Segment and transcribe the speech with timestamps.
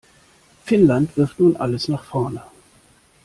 [0.65, 2.41] Finnland wirft nun alles nach vorne.